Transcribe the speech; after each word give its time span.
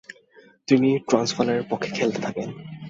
তিনি 0.67 0.89
ট্রান্সভালের 1.07 1.61
পক্ষে 1.69 1.89
খেলতে 1.97 2.19
থাকেন। 2.21 2.49